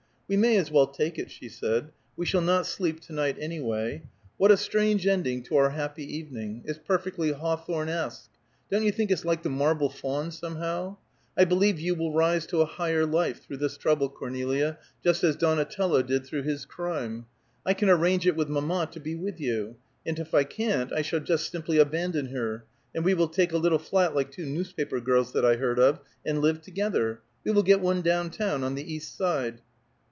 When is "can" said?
17.73-17.89